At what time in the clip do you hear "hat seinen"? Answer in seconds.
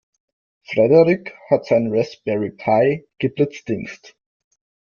1.51-1.95